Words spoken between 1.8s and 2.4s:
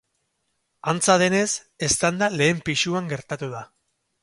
eztanda